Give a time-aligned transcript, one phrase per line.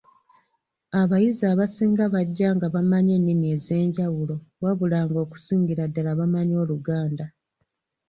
[1.01, 7.25] Abayizi abasinga bajja nga bamanyi ennimi ez’enjawulo wabula nga okusingira ddala bamanyi Oluganda.